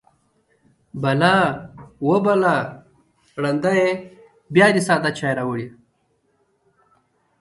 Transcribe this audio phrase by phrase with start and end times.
[1.01, 1.35] _بلا!
[2.07, 2.57] وه بلا!
[3.41, 3.89] ړنده يې!
[4.53, 5.65] بيا دې ساده چای راوړی.